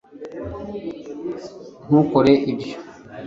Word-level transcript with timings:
ntukore 1.85 2.33
ibyo 2.51 2.75